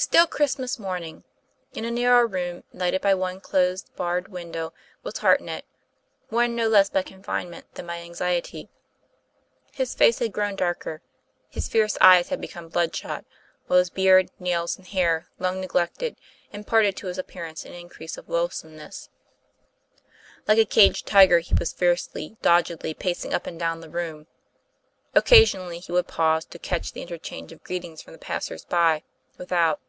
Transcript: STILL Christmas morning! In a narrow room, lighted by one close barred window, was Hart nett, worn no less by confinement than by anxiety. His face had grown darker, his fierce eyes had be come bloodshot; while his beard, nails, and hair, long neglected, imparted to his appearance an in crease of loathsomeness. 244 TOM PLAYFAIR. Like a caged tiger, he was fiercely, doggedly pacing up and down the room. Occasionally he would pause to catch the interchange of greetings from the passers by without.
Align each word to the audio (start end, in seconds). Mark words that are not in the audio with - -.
STILL 0.00 0.28
Christmas 0.28 0.78
morning! 0.78 1.24
In 1.72 1.84
a 1.84 1.90
narrow 1.90 2.22
room, 2.24 2.62
lighted 2.72 3.00
by 3.00 3.14
one 3.14 3.40
close 3.40 3.82
barred 3.82 4.28
window, 4.28 4.72
was 5.02 5.18
Hart 5.18 5.40
nett, 5.40 5.64
worn 6.30 6.54
no 6.54 6.68
less 6.68 6.88
by 6.88 7.02
confinement 7.02 7.74
than 7.74 7.88
by 7.88 7.96
anxiety. 7.98 8.68
His 9.72 9.96
face 9.96 10.20
had 10.20 10.30
grown 10.32 10.54
darker, 10.54 11.02
his 11.48 11.66
fierce 11.66 11.98
eyes 12.00 12.28
had 12.28 12.40
be 12.40 12.46
come 12.46 12.68
bloodshot; 12.68 13.24
while 13.66 13.80
his 13.80 13.90
beard, 13.90 14.30
nails, 14.38 14.76
and 14.78 14.86
hair, 14.86 15.26
long 15.40 15.60
neglected, 15.60 16.14
imparted 16.52 16.96
to 16.98 17.08
his 17.08 17.18
appearance 17.18 17.64
an 17.64 17.72
in 17.72 17.88
crease 17.88 18.16
of 18.16 18.28
loathsomeness. 18.28 19.08
244 20.46 20.46
TOM 20.46 20.46
PLAYFAIR. 20.46 20.46
Like 20.46 20.58
a 20.64 20.70
caged 20.70 21.06
tiger, 21.08 21.38
he 21.40 21.54
was 21.58 21.72
fiercely, 21.72 22.36
doggedly 22.40 22.94
pacing 22.94 23.34
up 23.34 23.48
and 23.48 23.58
down 23.58 23.80
the 23.80 23.90
room. 23.90 24.28
Occasionally 25.16 25.80
he 25.80 25.90
would 25.90 26.06
pause 26.06 26.44
to 26.44 26.60
catch 26.60 26.92
the 26.92 27.02
interchange 27.02 27.50
of 27.50 27.64
greetings 27.64 28.00
from 28.00 28.12
the 28.12 28.18
passers 28.20 28.64
by 28.64 29.02
without. 29.36 29.80